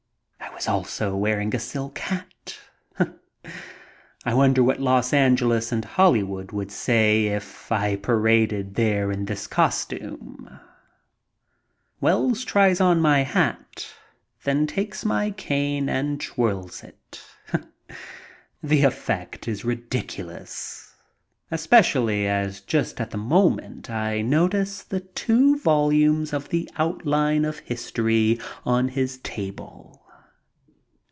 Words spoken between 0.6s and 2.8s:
was also wearing a silk hat.